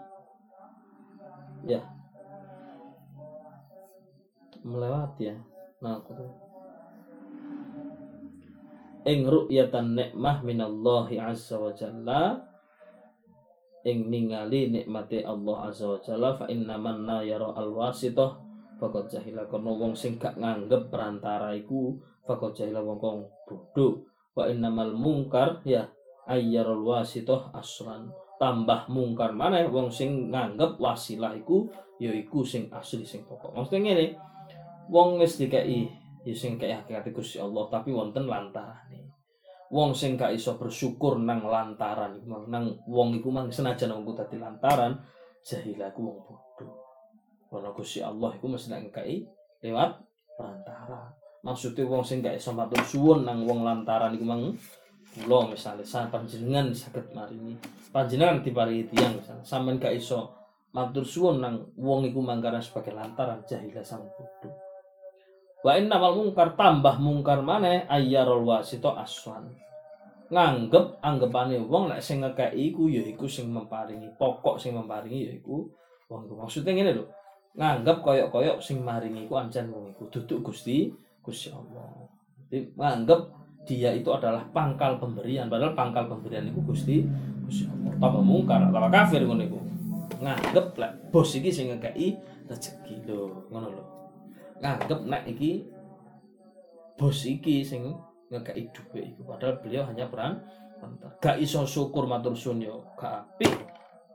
Ya. 1.65 1.81
Melewati 4.65 5.29
ya. 5.29 5.37
Nah 5.77 6.01
aku 6.01 6.13
ing 9.07 9.23
ru'yatan 9.23 9.93
nikmah 9.95 10.41
minallahi 10.41 11.21
azza 11.21 11.57
wa 11.57 11.71
jalla. 11.73 12.41
Ing 13.87 14.09
ningali 14.11 14.73
nikmate 14.73 15.23
Allah 15.23 15.69
azza 15.69 15.85
wa 15.85 15.99
jalla 16.01 16.29
fa 16.35 16.49
inna 16.51 16.75
man 16.75 17.05
la 17.07 17.23
yara 17.23 17.55
alwasitah 17.55 18.46
faqad 18.77 19.09
jahila. 19.11 19.49
Kono 19.49 19.75
wong 19.75 19.93
sing 19.97 20.21
gak 20.21 20.37
nganggep 20.37 20.93
perantara 20.93 21.51
iku 21.57 21.97
faqad 22.23 22.53
jahila 22.53 22.81
wong 22.85 22.97
kong 23.01 23.19
bodoh 23.49 24.05
wa 24.37 24.45
innamal 24.45 24.93
mungkar 24.93 25.65
ya 25.65 25.89
ayyarul 26.29 26.85
wasitah 26.85 27.49
aslan 27.57 28.13
tambah 28.37 28.85
mungkar 28.93 29.33
mana 29.33 29.65
wong 29.65 29.89
sing 29.89 30.29
nganggep 30.29 30.77
wasilah 30.77 31.33
iku 31.33 31.65
ya 31.97 32.13
iku 32.13 32.45
sing 32.45 32.69
asli 32.69 33.01
sing 33.01 33.25
pokok. 33.25 33.57
Maksudnya 33.57 33.79
ngene 33.81 34.05
wong 34.93 35.17
wis 35.17 35.41
dikai 35.41 35.89
ya 36.21 36.35
sing 36.37 36.61
kaya 36.61 36.85
hakikat 36.85 37.09
Gusti 37.09 37.41
Allah 37.41 37.65
tapi 37.73 37.89
wonten 37.89 38.29
lantarane. 38.29 39.09
Wong 39.67 39.91
sing 39.91 40.15
gak 40.15 40.31
iso 40.31 40.55
bersyukur 40.55 41.19
nang 41.19 41.43
lantaran 41.43 42.23
nang 42.23 42.79
wong 42.87 43.19
iku 43.19 43.33
mang 43.33 43.51
senajan 43.51 43.91
wong 43.91 44.15
dadi 44.15 44.39
lantaran 44.39 44.95
jahilah 45.43 45.91
iku 45.91 46.01
wong 46.07 46.17
bodoh 46.23 46.86
karena 47.47 47.71
Gusti 47.71 47.99
Allah 48.03 48.35
iku 48.35 48.45
mesti 48.51 48.67
nek 48.71 48.91
ngkai 48.91 49.15
lewat 49.63 49.91
perantara. 50.35 51.11
Maksudnya 51.47 51.87
wong 51.87 52.03
sing 52.03 52.19
gak 52.19 52.35
iso 52.35 52.51
matur 52.51 52.83
suwun 52.83 53.23
nang 53.23 53.47
wong 53.47 53.63
lantaran 53.63 54.11
iku 54.11 54.25
mang 54.27 54.51
kula 55.15 55.49
misalnya 55.49 55.87
sa 55.87 56.11
panjenengan 56.11 56.75
saged 56.75 57.15
maringi. 57.15 57.55
Panjenengan 57.89 58.43
diparingi 58.43 58.91
tiyang 58.91 59.15
misalnya 59.15 59.45
sampean 59.47 59.79
gak 59.79 59.95
iso 59.95 60.35
matur 60.75 61.07
suwun 61.07 61.39
nang 61.39 61.71
wong 61.79 62.03
iku 62.11 62.19
mangkara 62.19 62.59
sebagai 62.59 62.91
lantaran 62.91 63.39
jahilah 63.47 63.85
sang 63.85 64.03
bodoh. 64.03 64.53
Wa 65.63 65.79
inna 65.79 65.97
wal 65.97 66.19
mungkar 66.19 66.53
tambah 66.59 66.99
mungkar 66.99 67.39
maneh 67.39 67.87
ayyarul 67.87 68.43
wasito 68.43 68.91
aswan. 68.93 69.47
Nganggep 70.27 70.99
anggapane 70.99 71.63
wong 71.63 71.87
nek 71.87 72.03
sing 72.03 72.19
ngekeki 72.19 72.75
iku 72.75 72.91
ya 72.91 73.07
iku 73.07 73.25
sing 73.31 73.47
memparingi 73.55 74.11
pokok 74.19 74.59
sing 74.59 74.75
memparingi 74.75 75.31
ya 75.31 75.33
iku 75.39 75.63
wong 76.11 76.27
maksudnya 76.35 76.75
ngene 76.75 76.91
lho 76.99 77.05
nganggep 77.57 78.05
koyok-koyok 78.05 78.61
sing 78.61 78.85
maringi 78.85 79.25
iku 79.25 79.41
ancen 79.41 79.73
wong 79.73 79.91
iku. 79.97 80.05
Duduk 80.13 80.53
Gusti 80.53 80.93
Gusti 81.25 81.49
Allah. 81.49 82.05
Jadi 82.47 82.71
nganggep 82.77 83.21
dia 83.67 83.91
itu 83.91 84.07
adalah 84.13 84.47
pangkal 84.53 84.95
pemberian 85.01 85.51
padahal 85.51 85.75
pangkal 85.75 86.07
pemberian 86.07 86.47
itu 86.47 86.61
Gusti 86.61 87.03
Gusti 87.49 87.65
Allah. 87.65 87.97
Tambah 87.97 88.23
mungkar 88.23 88.69
tambah 88.69 88.93
kafir 88.93 89.25
ngono 89.25 89.43
iku. 89.43 89.59
Nganggep 90.21 90.65
lek 90.77 90.91
bos 91.09 91.33
iki 91.33 91.49
sing 91.49 91.73
ngekeki 91.73 92.07
rezeki. 92.45 92.95
Lho 93.09 93.49
ngono 93.49 93.67
lho. 93.73 93.83
Nganggep 94.61 94.99
nek 95.09 95.23
iki 95.25 95.65
bos 96.93 97.25
iki 97.25 97.65
sing 97.65 97.97
ngekeki 98.29 98.69
dhuwit 98.69 99.05
iku 99.17 99.21
padahal 99.25 99.57
beliau 99.65 99.83
hanya 99.89 100.05
peran. 100.05 100.45
Gak 101.17 101.41
iso 101.41 101.65
syukur 101.65 102.05
matur 102.05 102.37
suwun 102.37 102.61
yo 102.61 102.85
gak 102.93 103.25
apik. 103.25 103.49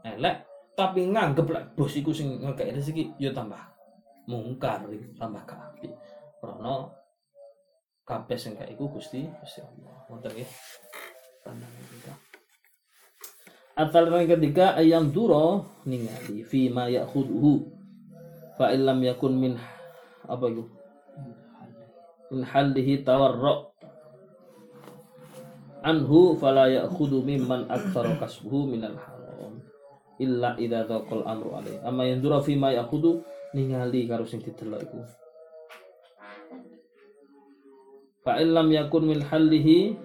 Elek 0.07 0.47
tapi 0.73 1.05
nganggep 1.13 1.47
lek 1.53 1.65
bos 1.77 1.93
iku 1.93 2.11
sing 2.11 2.41
ngekeki 2.41 2.73
rezeki 2.73 3.05
yo 3.21 3.31
tambah 3.37 3.61
mungkar 4.29 4.85
tambah 5.19 5.43
apik. 5.45 5.93
Karena 6.43 6.75
kabeh 8.03 8.37
sing 8.39 8.59
gak 8.59 8.71
iku 8.73 8.91
Gusti 8.91 9.29
Gusti 9.41 9.61
Allah. 9.63 9.95
Wonten 10.11 10.33
nggih. 10.33 10.51
Pandangan 11.43 11.85
kita. 11.91 12.15
Atal 13.73 14.05
yang 14.13 14.29
ketiga 14.37 14.77
ayam 14.77 15.09
duro 15.09 15.65
ningali 15.89 16.45
fi 16.45 16.69
ma 16.69 16.93
ya'khudhu 16.93 17.65
fa 18.61 18.69
illam 18.69 19.01
yakun 19.01 19.33
min 19.33 19.57
apa 20.29 20.45
itu 20.45 20.65
min 22.29 22.45
halihi 22.45 23.01
tawarra 23.01 23.65
anhu 25.83 26.37
fala 26.37 26.69
ya'khudhu 26.69 27.25
mimman 27.25 27.65
aktsara 27.73 28.13
kasbuhu 28.21 28.77
minal 28.77 28.93
haram 28.93 29.22
illa 30.21 30.57
idza 30.61 30.85
dhaqal 30.85 31.25
amru 31.25 31.57
alaih. 31.57 31.81
Amma 31.87 32.05
yandura 32.05 32.43
fi 32.45 32.57
ma 32.59 32.75
ya'khudhu 32.75 33.23
ningali 33.57 34.05
karo 34.09 34.29
sing 34.29 34.45
didelok 34.45 34.81
iku. 34.85 35.01
Fa 38.23 38.39
illam 38.39 38.71
yakun 38.71 39.09
min 39.09 39.19
halihi 39.25 39.97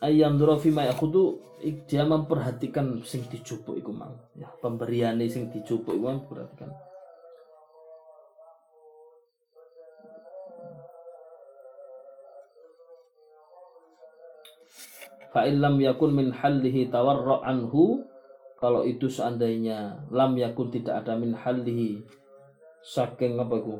ayam 0.00 0.40
dorofi 0.40 0.72
yakudu 0.72 1.38
dia 1.84 2.08
memperhatikan 2.08 3.04
sing 3.04 3.28
dijupuk 3.28 3.76
iku 3.76 3.92
mang. 3.92 4.16
Ya 4.32 4.48
pemberiane 4.64 5.28
sing 5.28 5.52
dijupuk 5.52 5.92
iku 5.92 6.04
memperhatikan. 6.08 6.72
Fa 15.30 15.46
illam 15.46 15.78
yakun 15.78 16.10
min 16.10 16.34
hallihi 16.34 16.90
tawarra 16.90 17.46
anhu 17.46 18.02
kalau 18.58 18.82
itu 18.82 19.06
seandainya 19.06 20.10
lam 20.10 20.34
yakun 20.34 20.74
tidak 20.74 21.06
ada 21.06 21.14
min 21.14 21.38
hallihi 21.38 22.02
saking 22.82 23.38
apa 23.38 23.54
iku 23.62 23.78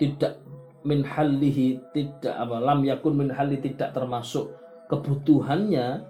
tidak 0.00 0.40
min 0.88 1.04
halihi 1.04 1.76
tidak 1.92 2.32
apa 2.32 2.56
lam 2.56 2.80
yakun 2.88 3.20
min 3.20 3.28
hali 3.28 3.60
tidak 3.60 3.92
termasuk 3.92 4.48
kebutuhannya 4.88 6.00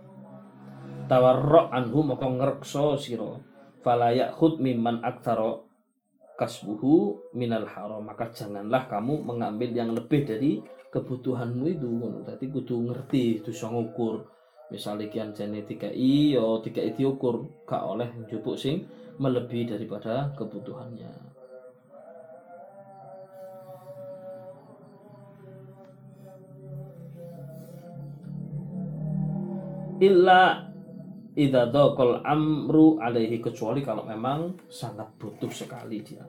tawarrok 1.11 1.75
anhu 1.75 2.07
maka 2.07 2.27
ngrekso 2.31 2.95
sira 2.95 3.35
fala 3.83 4.15
yakhud 4.15 4.63
mimman 4.63 5.03
aktsara 5.03 5.67
kasbuhu 6.41 7.21
minal 7.37 7.69
haram. 7.69 8.01
Maka 8.01 8.33
janganlah 8.33 8.89
kamu 8.89 9.21
mengambil 9.21 9.69
yang 9.77 9.93
lebih 9.93 10.25
dari 10.25 10.65
kebutuhanmu 10.89 11.69
itu 11.69 11.91
tadi 12.25 12.49
kudu 12.49 12.89
ngerti 12.89 13.45
itu 13.45 13.53
ngukur. 13.53 14.25
Misalnya 14.73 15.11
kian 15.13 15.35
jane 15.37 15.67
tiga 15.69 15.93
i 15.93 16.33
yo 16.33 16.65
tiga 16.65 16.81
i 16.81 16.97
diukur. 16.97 17.45
Gak 17.69 17.85
oleh 17.85 18.09
njupuk 18.25 18.57
sing 18.57 18.89
melebihi 19.21 19.77
daripada 19.77 20.33
kebutuhannya 20.33 21.30
illa 30.01 30.67
idza 31.37 31.71
dhaqal 31.71 32.25
amru 32.27 32.99
alaihi 32.99 33.39
kecuali 33.39 33.85
kalau 33.85 34.03
memang 34.09 34.57
sangat 34.67 35.07
butuh 35.21 35.53
sekali 35.53 36.03
dia. 36.03 36.25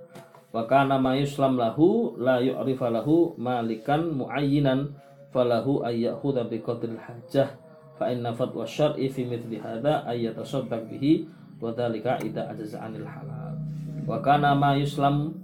Wa 0.51 0.67
kana 0.67 0.99
ma 0.99 1.15
yuslam 1.15 1.55
lahu 1.55 2.19
la 2.19 2.43
yu'rifa 2.43 2.91
lahu 2.91 3.33
malikan 3.39 4.11
muayyinan 4.11 4.91
falahu 5.31 5.87
ayyakhudha 5.87 6.43
bi 6.51 6.59
qadril 6.59 6.99
hajah 6.99 7.55
fa 7.95 8.11
inna 8.11 8.35
fatwa 8.35 8.67
syar'i 8.67 9.07
fi 9.07 9.23
mithli 9.23 9.63
hadha 9.63 10.03
ay 10.03 10.27
yatasaddaq 10.27 10.91
bihi 10.91 11.23
wa 11.63 11.71
dhalika 11.71 12.19
idza 12.19 12.51
ajaza 12.51 12.83
anil 12.83 13.07
halal. 13.07 13.55
Wa 14.03 14.19
kana 14.19 14.51
ma 14.51 14.75
yuslam 14.75 15.39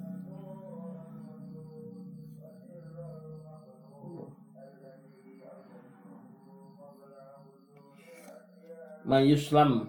mayuslam 9.08 9.88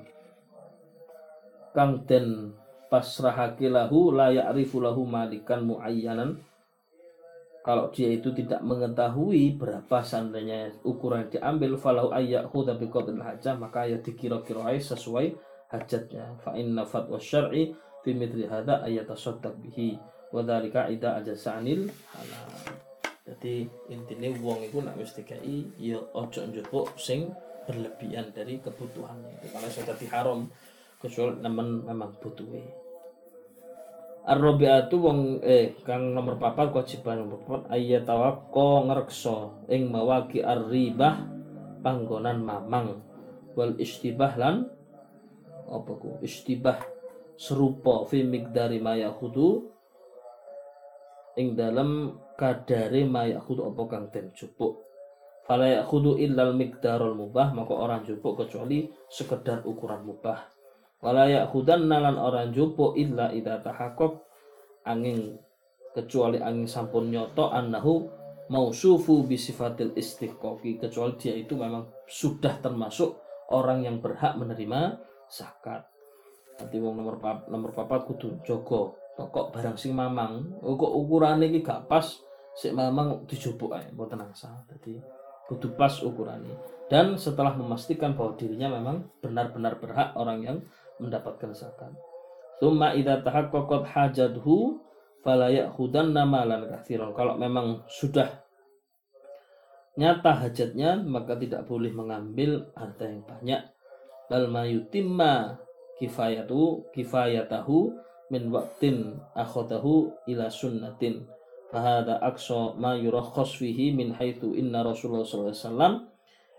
kang 1.75 2.07
den 2.07 2.55
pasrahake 2.89 3.69
lahu 3.69 4.15
la 4.15 4.33
ya'rifu 4.33 4.81
malikan 5.05 5.67
muayyanan. 5.67 6.41
Kalau 7.67 7.93
dia 7.93 8.09
itu 8.09 8.33
tidak 8.33 8.65
mengetahui 8.65 9.61
berapa 9.61 10.01
seandainya 10.01 10.73
ukuran 10.89 11.29
yang 11.29 11.33
diambil 11.37 11.77
falahu 11.77 12.09
ayyahu 12.17 12.65
tapi 12.65 12.89
qadril 12.89 13.21
hajah 13.21 13.61
maka 13.61 13.85
ya 13.85 14.01
dikira-kira 14.01 14.73
sesuai 14.73 15.37
hajatnya. 15.69 16.41
Fa 16.41 16.57
inna 16.57 16.89
fatwa 16.89 17.21
syar'i 17.21 17.77
fi 18.01 18.17
mithli 18.17 18.49
hadza 18.49 18.81
ayatasaddaq 18.89 19.61
bihi. 19.61 20.01
Wa 20.33 20.41
dzalika 20.41 20.89
ida 20.89 21.21
ajasanil 21.21 21.93
halal. 21.93 22.49
Jadi 23.29 23.69
intinya 23.93 24.33
wong 24.41 24.65
iku 24.65 24.81
nek 24.81 24.97
wis 24.97 25.13
dikai 25.13 25.69
ya 25.77 26.01
ojo 26.17 26.41
njupuk 26.49 26.97
sing 26.97 27.29
berlebihan 27.69 28.33
dari 28.33 28.57
kebutuhannya. 28.65 29.45
Itu 29.45 29.53
kalau 29.53 29.69
sudah 29.69 29.97
haram 30.09 30.41
kecuali 30.97 31.37
teman 31.45 31.85
memang 31.85 32.17
butuh 32.17 32.49
Ar-Rabi'atu 34.29 34.97
wong 35.01 35.21
eh 35.41 35.73
kang 35.89 36.13
nomor 36.13 36.37
papat 36.37 36.69
kewajiban 36.69 37.25
nomor 37.25 37.41
papat 37.49 37.73
ayat 37.73 38.05
tawakko 38.05 38.85
ngrekso 38.85 39.65
ing 39.73 39.89
mawaki 39.89 40.45
ar-ribah 40.45 41.25
panggonan 41.81 42.45
mamang. 42.45 43.01
Wal 43.57 43.81
istibah 43.81 44.37
lan 44.37 44.69
apa 45.65 45.93
ku? 45.97 46.21
Istibah 46.21 46.77
serupa 47.41 48.05
fi 48.05 48.21
migdari 48.21 48.77
maya 48.85 49.09
khudu 49.17 49.65
ing 51.41 51.57
dalam 51.57 52.21
kadare 52.37 53.09
maya 53.09 53.41
khudu 53.41 53.65
apa 53.65 53.83
kang 53.89 54.05
den 54.13 54.29
cupuk 54.37 54.85
fala 55.49 55.65
yakhudhu 55.65 56.21
illal 56.21 56.53
miqdarul 56.53 57.17
mubah 57.17 57.57
maka 57.57 57.73
orang 57.73 58.05
jupuk 58.05 58.45
kecuali 58.45 58.85
sekedar 59.09 59.65
ukuran 59.65 60.05
mubah. 60.05 60.45
Wala 61.01 61.25
yakhudanna 61.31 62.05
lan 62.05 62.21
orang 62.21 62.53
jupuk 62.53 62.99
illa 63.01 63.33
idza 63.33 63.65
tahaqqaq 63.65 64.13
angin 64.85 65.41
kecuali 65.97 66.37
angin 66.43 66.69
sampun 66.69 67.09
nyoto 67.09 67.49
annahu 67.49 68.11
mausufu 68.53 69.25
bisifatil 69.25 69.97
istiqoqi 69.97 70.77
kecuali 70.77 71.17
dia 71.17 71.33
itu 71.33 71.57
memang 71.57 71.89
sudah 72.05 72.61
termasuk 72.61 73.17
orang 73.49 73.89
yang 73.89 74.05
berhak 74.05 74.37
menerima 74.37 75.01
zakat. 75.33 75.89
Nanti 76.59 76.77
wong 76.83 76.99
nomor 76.99 77.17
pap, 77.23 77.47
nomor 77.47 77.71
papat 77.71 78.05
kudu 78.05 78.43
jogo 78.43 78.99
pokok 79.15 79.55
barang 79.55 79.79
sing 79.79 79.95
mamang. 79.95 80.59
Oh, 80.67 80.75
kok 80.75 80.91
ukurannya 80.91 81.47
iki 81.49 81.63
gak 81.63 81.87
pas 81.87 82.05
sik 82.59 82.75
mamang 82.75 83.23
dijupuk 83.31 83.71
ae 83.71 83.87
mboten 83.95 84.27
asal. 84.27 84.67
Dadi 84.67 84.99
kudu 85.49 85.75
pas 85.75 86.05
ukurannya 86.05 86.55
dan 86.89 87.21
setelah 87.21 87.53
memastikan 87.53 88.17
bahwa 88.17 88.37
dirinya 88.37 88.73
memang 88.73 89.09
benar-benar 89.21 89.77
berhak 89.77 90.17
orang 90.17 90.41
yang 90.41 90.59
mendapatkan 90.97 91.53
zakat. 91.53 91.93
Tsumma 92.59 92.97
idza 92.97 93.21
tahaqqaqat 93.23 93.85
hajatuhu 93.93 94.81
fala 95.21 95.53
ya'khudanna 95.53 96.25
malan 96.25 96.67
katsiran. 96.67 97.13
Kalau 97.13 97.37
memang 97.37 97.85
sudah 97.87 98.41
nyata 100.01 100.33
hajatnya 100.49 100.99
maka 101.05 101.37
tidak 101.37 101.69
boleh 101.69 101.93
mengambil 101.93 102.73
harta 102.73 103.05
yang 103.05 103.23
banyak. 103.23 103.63
Bal 104.29 104.49
mayutimma 104.49 105.61
kifayatu 106.01 106.89
kifayatahu 106.97 107.93
min 108.33 108.49
waqtin 108.49 109.21
akhadahu 109.37 110.13
ila 110.25 110.49
sunnatin 110.49 111.25
Fahada 111.69 112.17
akso 112.25 112.73
ma 112.81 112.97
yurakhos 112.97 113.61
fihi 113.61 113.93
min 113.93 114.17
haitsu 114.17 114.57
inna 114.57 114.81
Rasulullah 114.81 115.29
sallallahu 115.29 115.53
alaihi 115.53 115.65
wasallam 115.69 115.95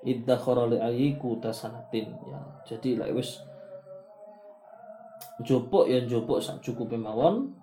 iddakhara 0.06 0.63
li 0.69 0.78
ayyiku 0.78 1.41
tasanatin 1.41 2.13
ya. 2.30 2.39
Jadi 2.69 3.02
lek 3.02 3.17
wis 3.17 3.41
jupuk 5.41 5.89
ya 5.89 6.04
jupuk 6.06 6.43
sak 6.43 6.62
cukup 6.62 6.93
mawon 6.93 7.56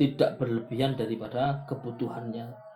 tidak 0.00 0.40
berlebihan 0.40 0.96
daripada 0.96 1.66
kebutuhannya 1.68 2.69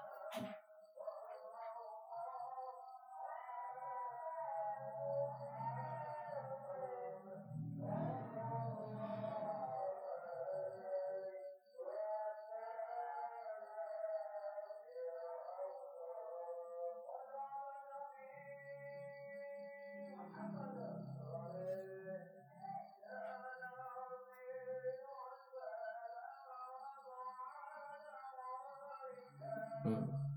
Mm. 29.85 30.34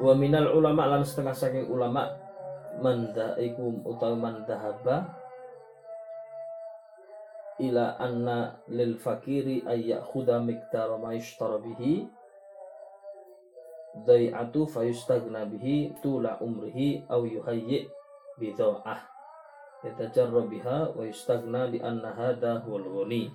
Wa 0.00 0.12
minal 0.16 0.56
ulama 0.56 0.88
lan 0.88 1.04
setengah 1.04 1.36
saking 1.36 1.68
ulama 1.68 2.08
manda 2.80 3.36
iku 3.36 3.84
utawa 3.84 4.16
mandahaba 4.16 5.12
ila 7.60 8.00
anna 8.00 8.56
lil 8.72 8.96
fakiri 8.96 9.60
ay 9.68 9.92
ya'khudha 9.92 10.40
miqdara 10.40 10.96
ma 10.96 11.12
yushtara 11.12 11.60
bihi 11.60 12.08
dai'atu 14.08 14.64
fayustagna 14.64 15.44
bihi 15.44 15.92
tula 16.00 16.40
umrihi 16.40 17.04
aw 17.12 17.20
yuhayyi 17.20 17.84
bidha'ah 18.40 19.04
yatajarra 19.84 20.48
biha 20.48 20.96
wa 20.96 21.02
yustagna 21.04 21.68
li 21.68 21.76
anna 21.84 22.16
hadha 22.16 22.64
huwal 22.64 22.88
ghani 22.88 23.28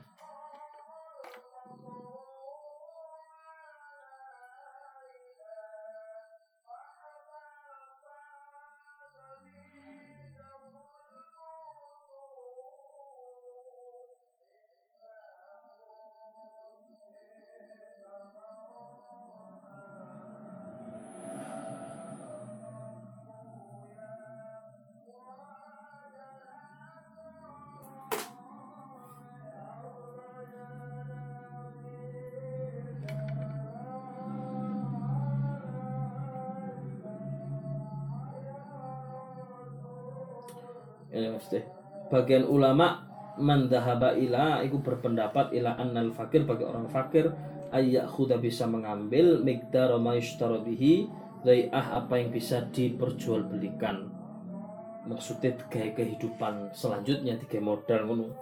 ya 41.16 41.32
mesti 41.32 41.64
bagian 42.12 42.44
ulama 42.44 43.08
man 43.40 43.72
dhahaba 43.72 44.16
ila 44.20 44.60
iku 44.68 44.84
berpendapat 44.84 45.56
ila 45.56 45.80
annal 45.80 46.12
fakir 46.12 46.44
bagi 46.44 46.68
orang 46.68 46.92
fakir 46.92 47.32
ayyak 47.72 48.12
khuda 48.12 48.40
bisa 48.40 48.68
mengambil 48.68 49.40
miqdar 49.40 49.96
ma 50.00 50.16
yushtara 50.16 50.60
bihi 50.60 51.08
ah 51.70 52.02
apa 52.02 52.18
yang 52.18 52.34
bisa 52.34 52.66
diperjualbelikan. 52.74 54.10
Maksudnya 55.06 55.54
gaya 55.70 55.94
kehidupan 55.94 56.74
selanjutnya 56.74 57.38
tiga 57.38 57.62
modal 57.62 58.10
ngono. 58.10 58.34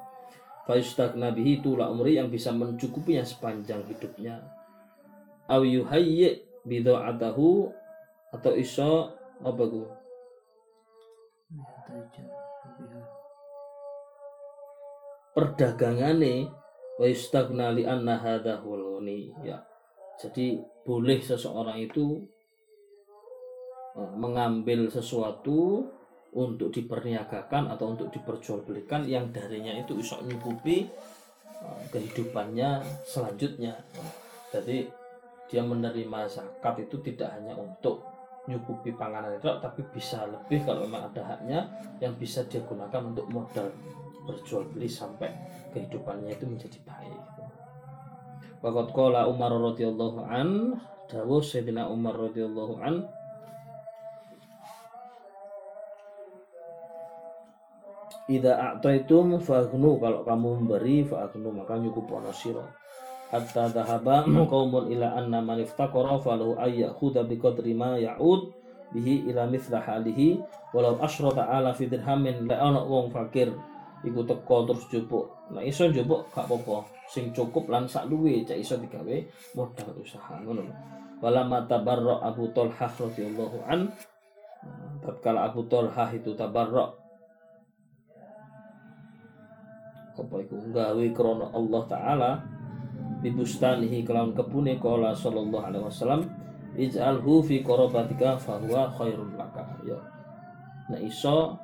Fayustagna 0.64 1.36
bihi 1.36 1.60
tula 1.60 1.92
umri 1.92 2.16
yang 2.16 2.32
bisa 2.32 2.56
mencukupinya 2.56 3.28
sepanjang 3.28 3.84
hidupnya. 3.92 4.40
Aw 5.52 5.60
yuhayyi 5.60 6.40
bidha'atahu 6.64 7.68
atau 8.32 8.54
iso 8.56 9.12
apa 9.44 9.64
ku 9.68 9.84
perdagangane 15.34 16.48
wa 17.02 17.06
yustagna 17.10 17.74
li 17.74 17.84
anna 17.84 18.22
hadha 18.22 18.62
ya. 19.42 19.58
Jadi 20.22 20.62
boleh 20.86 21.20
seseorang 21.20 21.82
itu 21.82 22.22
eh, 23.98 24.14
mengambil 24.14 24.88
sesuatu 24.88 25.90
untuk 26.34 26.74
diperniagakan 26.74 27.70
atau 27.70 27.94
untuk 27.94 28.10
diperjualbelikan 28.10 29.06
yang 29.06 29.30
darinya 29.34 29.74
itu 29.74 29.98
bisa 29.98 30.22
nyukupi 30.22 30.86
eh, 31.50 31.84
kehidupannya 31.90 32.86
selanjutnya. 33.04 33.74
Jadi 34.54 34.86
dia 35.50 35.62
menerima 35.66 36.30
zakat 36.30 36.86
itu 36.86 37.02
tidak 37.02 37.34
hanya 37.38 37.58
untuk 37.58 38.06
nyukupi 38.44 38.92
panganan 39.00 39.40
itu 39.40 39.48
tapi 39.64 39.82
bisa 39.96 40.28
lebih 40.28 40.68
kalau 40.68 40.84
memang 40.84 41.08
ada 41.08 41.24
haknya 41.24 41.64
yang 42.04 42.12
bisa 42.20 42.44
dia 42.52 42.60
gunakan 42.68 43.16
untuk 43.16 43.24
modal 43.32 43.72
berjual 44.24 44.68
beli 44.72 44.88
sampai 44.88 45.32
kehidupannya 45.76 46.36
itu 46.36 46.46
menjadi 46.48 46.80
baik. 46.88 47.22
Waqat 48.64 48.88
qala 48.96 49.28
Umar 49.28 49.52
radhiyallahu 49.52 50.20
an, 50.24 50.80
dawuh 51.12 51.44
Sayyidina 51.44 51.92
Umar 51.92 52.16
radhiyallahu 52.16 52.80
an 52.80 53.08
Ida 58.32 58.56
a'taitum 58.56 59.36
fa'gnu 59.36 60.00
kalau 60.00 60.24
kamu 60.24 60.64
memberi 60.64 61.04
fa'gnu 61.04 61.52
maka 61.52 61.76
nyukup 61.76 62.08
ono 62.08 62.32
sira. 62.32 62.64
Hatta 63.28 63.68
dhahaba 63.68 64.24
qaumun 64.24 64.88
ila 64.96 65.20
anna 65.20 65.44
man 65.44 65.60
iftaqara 65.60 66.24
falahu 66.24 66.56
bi 67.28 67.36
qadri 67.36 67.76
ma 67.76 68.00
ya'ud 68.00 68.48
bihi 68.96 69.28
ila 69.28 69.44
mithla 69.50 69.84
halihi 69.84 70.40
walau 70.72 70.96
asyrata 71.04 71.50
ala 71.50 71.76
fi 71.76 71.90
dirhamin 71.90 72.48
la 72.48 72.62
ana 72.62 72.86
wong 72.86 73.10
fakir 73.12 73.52
iku 74.04 74.22
teko 74.28 74.68
terus 74.68 74.86
jupuk. 74.92 75.26
Nah 75.56 75.64
iso 75.64 75.88
jupuk 75.88 76.28
gak 76.36 76.46
apa-apa. 76.46 76.84
Sing 77.08 77.32
cukup 77.32 77.72
lan 77.72 77.88
sak 77.88 78.08
luwe 78.12 78.44
cak 78.44 78.60
iso 78.60 78.76
digawe 78.80 79.16
modal 79.56 79.96
usaha 80.00 80.40
ngono 80.44 80.64
wala 81.24 81.48
mata 81.48 81.80
barra 81.80 82.20
Abu 82.20 82.52
Talhah 82.52 82.92
radhiyallahu 82.92 83.64
an. 83.64 83.88
Tatkala 85.00 85.48
Abu 85.48 85.64
Talhah 85.72 86.12
itu 86.12 86.36
tabarra. 86.36 86.92
Apa 90.14 90.36
iku? 90.44 90.56
Gawe 90.72 91.06
krana 91.16 91.48
Allah 91.56 91.84
taala. 91.88 92.32
Di 93.24 93.32
bustanihi 93.32 94.04
kelawan 94.04 94.36
kebune 94.36 94.76
kala 94.84 95.16
sallallahu 95.16 95.64
alaihi 95.64 95.88
wasallam 95.88 96.28
ij'alhu 96.76 97.40
fi 97.40 97.64
qarabatika 97.64 98.36
fa 98.36 98.60
huwa 98.60 98.92
khairul 99.00 99.32
laka. 99.40 99.64
Ya. 99.88 99.96
Nah 100.92 101.00
iso 101.00 101.56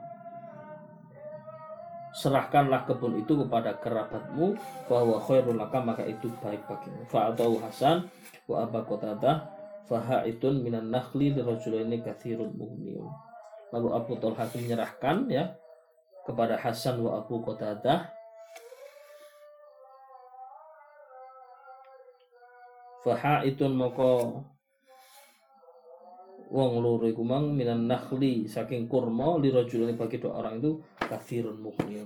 serahkanlah 2.15 2.89
kebun 2.89 3.21
itu 3.21 3.37
kepada 3.45 3.77
kerabatmu 3.77 4.57
bahwa 4.89 5.21
khairul 5.21 5.57
laka 5.57 5.79
maka 5.81 6.03
itu 6.05 6.29
baik 6.41 6.65
bagimu. 6.65 7.05
Fa'atau 7.09 7.61
Hasan 7.61 8.09
wa 8.49 8.65
Aba 8.65 8.81
Qatadah 8.81 9.45
fahaitun 9.85 10.61
minan 10.61 10.89
nakhli 10.93 11.33
lirajulaini 11.33 12.01
kathirun 12.05 12.53
muhniun 12.53 13.09
lalu 13.73 13.87
Abu 13.93 14.17
Talha 14.17 14.45
menyerahkan 14.53 15.29
ya 15.29 15.53
kepada 16.25 16.57
Hasan 16.57 17.01
wa 17.01 17.21
Abu 17.21 17.41
Qatadah. 17.41 18.09
Fahaitun 22.99 23.79
moko 23.79 24.43
wong 26.49 26.71
loro 26.81 27.05
iku 27.05 27.21
mang 27.23 27.53
minan 27.53 27.85
nakhli 27.85 28.49
saking 28.49 28.89
kurma 28.89 29.37
li 29.39 29.53
rajulani 29.53 29.93
bagi 29.95 30.17
dua 30.17 30.41
orang 30.41 30.59
itu 30.59 30.81
kafirun 31.09 31.57
mukmin. 31.57 32.05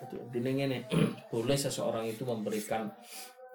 Jadi 0.00 0.40
ini 0.40 0.80
boleh 1.28 1.56
seseorang 1.56 2.08
itu 2.08 2.24
memberikan 2.24 2.88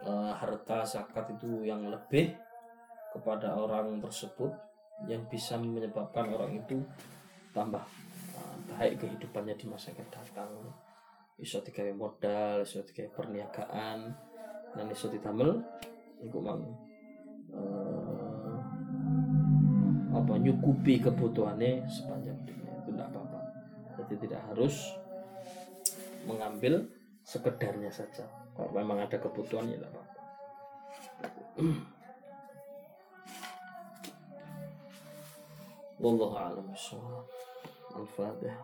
uh, 0.05 0.33
harta 0.37 0.85
zakat 0.85 1.33
itu 1.37 1.65
yang 1.65 1.89
lebih 1.89 2.33
kepada 3.13 3.57
orang 3.57 3.97
tersebut 4.01 4.53
yang 5.09 5.25
bisa 5.25 5.57
menyebabkan 5.57 6.29
orang 6.29 6.61
itu 6.61 6.77
tambah 7.53 7.81
uh, 8.37 8.55
baik 8.77 9.01
kehidupannya 9.01 9.57
di 9.57 9.65
masa 9.65 9.89
yang 9.93 10.09
datang. 10.13 10.49
Iso 11.41 11.57
digawe 11.65 11.93
modal, 11.97 12.61
iso 12.61 12.85
digawe 12.85 13.09
perniagaan, 13.17 14.13
dan 14.77 14.85
iso 14.89 15.09
ditamel 15.11 15.59
iku 16.21 16.37
mang 16.37 16.61
uh, 17.51 18.57
apa 20.11 20.33
nyukupi 20.37 21.01
kebutuhannya 21.01 21.87
sepanjang 21.87 22.39
jadi 24.11 24.27
tidak 24.27 24.43
harus 24.51 24.91
mengambil 26.27 26.83
sekedarnya 27.23 27.87
saja 27.87 28.27
kalau 28.59 28.75
memang 28.75 28.99
ada 28.99 29.15
kebutuhan 29.15 29.71
ya 29.71 29.79
tidak 29.79 29.95
apa-apa 29.95 30.19
Wallahu 36.01 36.33
a'lam 36.33 36.65
bishawab. 36.73 37.29
Al-Fatihah. 37.93 38.57